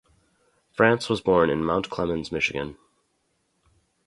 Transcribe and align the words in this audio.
Frantz 0.73 1.09
was 1.09 1.21
born 1.21 1.51
in 1.51 1.63
Mount 1.63 1.91
Clemens, 1.91 2.31
Michigan. 2.31 2.75